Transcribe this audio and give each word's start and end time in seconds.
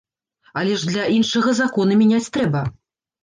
Але 0.61 0.77
ж 0.83 0.87
для 0.91 1.03
іншага 1.17 1.53
законы 1.61 1.99
мяняць 2.01 2.31
трэба! 2.39 2.65